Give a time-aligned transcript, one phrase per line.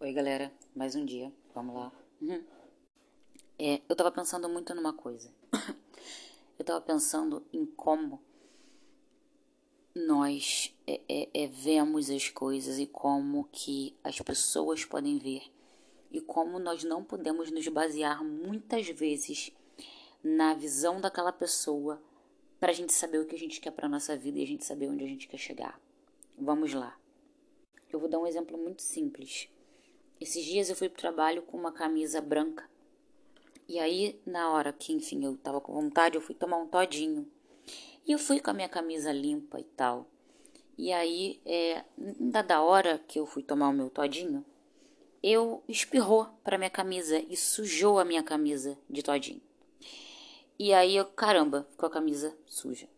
[0.00, 1.92] Oi, galera, mais um dia, vamos lá.
[2.20, 2.44] Uhum.
[3.56, 5.32] É, eu tava pensando muito numa coisa.
[6.58, 8.20] eu tava pensando em como
[9.94, 15.44] nós é, é, é, vemos as coisas e como que as pessoas podem ver
[16.10, 19.52] e como nós não podemos nos basear muitas vezes
[20.22, 22.02] na visão daquela pessoa
[22.58, 24.64] para a gente saber o que a gente quer para nossa vida e a gente
[24.64, 25.80] saber onde a gente quer chegar.
[26.36, 26.98] Vamos lá.
[27.92, 29.48] Eu vou dar um exemplo muito simples.
[30.24, 32.66] Esses dias eu fui pro trabalho com uma camisa branca.
[33.68, 37.30] E aí, na hora que, enfim, eu tava com vontade, eu fui tomar um todinho.
[38.06, 40.08] E eu fui com a minha camisa limpa e tal.
[40.78, 41.84] E aí, é,
[42.42, 44.42] da hora que eu fui tomar o meu todinho,
[45.22, 49.42] eu espirrou para minha camisa e sujou a minha camisa de todinho.
[50.58, 52.88] E aí, eu, caramba, ficou a camisa suja.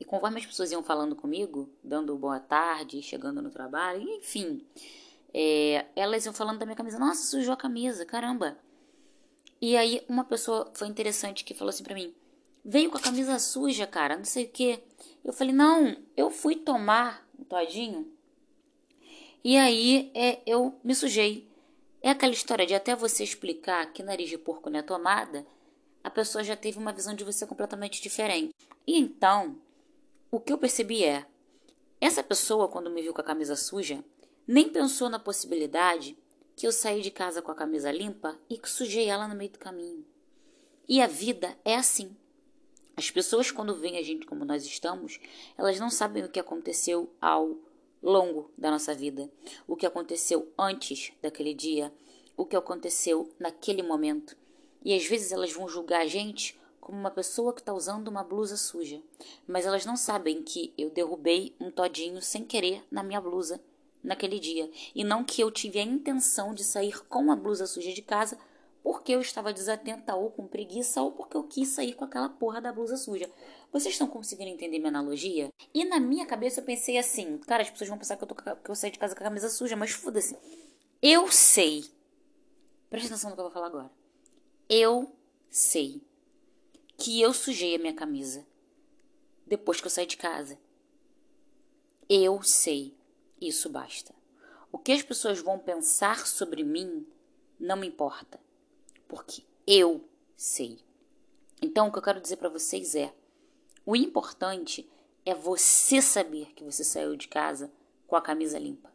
[0.00, 4.66] E conforme as pessoas iam falando comigo, dando boa tarde, chegando no trabalho, enfim,
[5.34, 8.58] é, elas iam falando da minha camisa, nossa, sujou a camisa, caramba.
[9.60, 12.14] E aí uma pessoa foi interessante que falou assim pra mim,
[12.64, 14.82] veio com a camisa suja, cara, não sei o que.
[15.24, 18.12] Eu falei, não, eu fui tomar um todinho
[19.44, 21.48] e aí é, eu me sujei.
[22.00, 25.44] É aquela história de até você explicar que nariz de porco não é tomada,
[26.02, 28.54] a pessoa já teve uma visão de você completamente diferente.
[28.86, 29.56] E então,
[30.30, 31.26] o que eu percebi é,
[32.00, 34.04] essa pessoa, quando me viu com a camisa suja,
[34.46, 36.16] nem pensou na possibilidade
[36.56, 39.50] que eu saí de casa com a camisa limpa e que sujei ela no meio
[39.50, 40.04] do caminho.
[40.88, 42.14] E a vida é assim.
[42.96, 45.18] As pessoas, quando veem a gente como nós estamos,
[45.56, 47.56] elas não sabem o que aconteceu ao
[48.02, 49.30] longo da nossa vida,
[49.66, 51.92] o que aconteceu antes daquele dia,
[52.36, 54.36] o que aconteceu naquele momento.
[54.84, 58.24] E às vezes elas vão julgar a gente como uma pessoa que está usando uma
[58.24, 59.00] blusa suja,
[59.46, 63.60] mas elas não sabem que eu derrubei um todinho sem querer na minha blusa
[64.02, 67.92] naquele dia, e não que eu tive a intenção de sair com a blusa suja
[67.92, 68.38] de casa
[68.82, 72.60] porque eu estava desatenta ou com preguiça ou porque eu quis sair com aquela porra
[72.60, 73.30] da blusa suja.
[73.72, 75.50] Vocês estão conseguindo entender minha analogia?
[75.72, 78.34] E na minha cabeça eu pensei assim, cara, as pessoas vão pensar que eu, tô,
[78.34, 80.36] que eu saí de casa com a camisa suja, mas foda-se.
[81.00, 81.84] Eu sei.
[82.90, 83.90] Presta atenção no que eu vou falar agora.
[84.68, 85.14] Eu
[85.48, 86.02] sei
[86.96, 88.44] que eu sujei a minha camisa
[89.46, 90.58] depois que eu saí de casa.
[92.08, 92.94] Eu sei
[93.48, 94.14] isso basta.
[94.70, 97.06] O que as pessoas vão pensar sobre mim
[97.58, 98.40] não me importa,
[99.06, 100.04] porque eu
[100.36, 100.80] sei.
[101.60, 103.14] Então, o que eu quero dizer para vocês é:
[103.84, 104.88] o importante
[105.24, 107.70] é você saber que você saiu de casa
[108.06, 108.92] com a camisa limpa.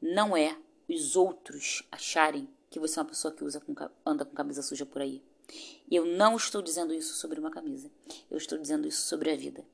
[0.00, 0.56] Não é
[0.88, 3.74] os outros acharem que você é uma pessoa que usa com,
[4.04, 5.22] anda com camisa suja por aí.
[5.90, 7.90] Eu não estou dizendo isso sobre uma camisa.
[8.30, 9.64] Eu estou dizendo isso sobre a vida.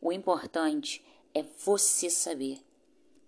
[0.00, 1.04] O importante
[1.34, 2.62] é você saber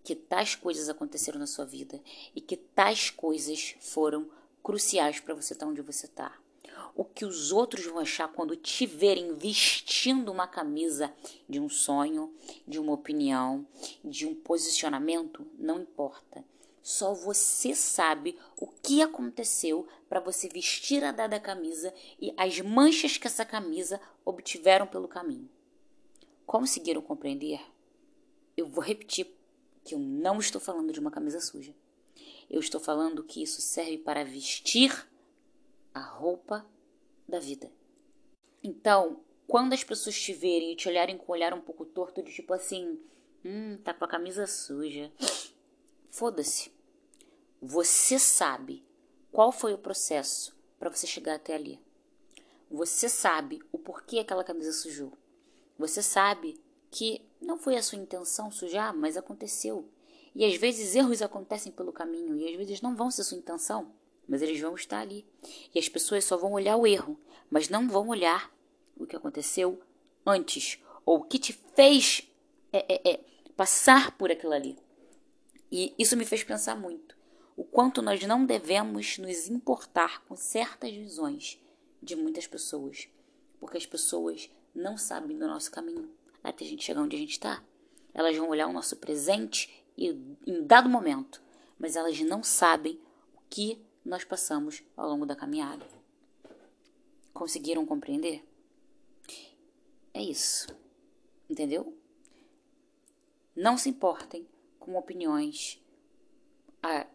[0.09, 2.01] que tais coisas aconteceram na sua vida
[2.35, 4.27] e que tais coisas foram
[4.63, 6.35] cruciais para você estar onde você está.
[6.95, 11.13] O que os outros vão achar quando te verem vestindo uma camisa
[11.47, 12.35] de um sonho,
[12.67, 13.67] de uma opinião,
[14.03, 16.43] de um posicionamento, não importa.
[16.83, 23.19] Só você sabe o que aconteceu para você vestir a dada camisa e as manchas
[23.19, 25.51] que essa camisa obtiveram pelo caminho.
[26.47, 27.61] Conseguiram compreender?
[28.57, 29.38] Eu vou repetir
[29.88, 31.75] que eu não estou falando de uma camisa suja.
[32.50, 35.09] Eu estou falando que isso serve para vestir
[35.94, 36.66] a roupa
[37.26, 37.72] da vida.
[38.62, 42.22] Então, quando as pessoas te verem e te olharem com um olhar um pouco torto,
[42.22, 43.00] de tipo assim,
[43.43, 45.10] hum, tá com a camisa suja.
[46.10, 46.70] Foda-se.
[47.60, 48.84] Você sabe
[49.32, 51.81] qual foi o processo para você chegar até ali.
[52.70, 55.12] Você sabe o porquê aquela camisa sujou.
[55.78, 56.60] Você sabe
[56.91, 59.88] que não foi a sua intenção sujar, mas aconteceu.
[60.34, 63.93] E às vezes erros acontecem pelo caminho e às vezes não vão ser sua intenção,
[64.28, 65.26] mas eles vão estar ali.
[65.75, 67.19] E as pessoas só vão olhar o erro,
[67.50, 68.53] mas não vão olhar
[68.97, 69.81] o que aconteceu
[70.26, 72.28] antes ou o que te fez
[72.72, 73.20] é, é, é,
[73.56, 74.78] passar por aquilo ali.
[75.70, 77.16] E isso me fez pensar muito.
[77.56, 81.61] O quanto nós não devemos nos importar com certas visões
[82.02, 83.08] de muitas pessoas,
[83.58, 86.08] porque as pessoas não sabem do nosso caminho
[86.43, 87.62] até a gente chegar onde a gente está.
[88.14, 90.08] Elas vão olhar o nosso presente e,
[90.46, 91.43] em dado momento,
[91.79, 93.00] mas elas não sabem
[93.35, 95.87] o que nós passamos ao longo da caminhada.
[97.32, 98.44] Conseguiram compreender?
[100.12, 100.69] É isso.
[101.49, 101.96] Entendeu?
[103.55, 104.46] Não se importem
[104.79, 105.82] com opiniões,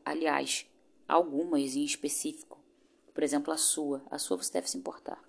[0.06, 0.66] aliás,
[1.08, 2.60] algumas em específico,
[3.14, 4.04] por exemplo, a sua.
[4.10, 5.24] A sua você deve se importar.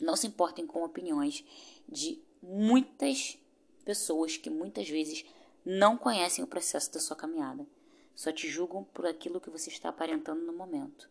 [0.00, 1.44] Não se importem com opiniões
[1.88, 3.38] de muitas
[3.84, 5.24] pessoas que muitas vezes
[5.64, 7.66] não conhecem o processo da sua caminhada.
[8.14, 11.08] Só te julgam por aquilo que você está aparentando no momento.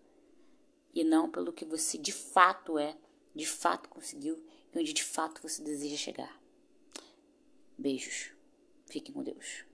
[0.94, 2.97] E não pelo que você de fato é,
[3.35, 4.44] de fato conseguiu
[4.74, 6.41] e onde de fato você deseja chegar.
[7.77, 8.31] Beijos.
[8.88, 9.68] Fiquem com Deus.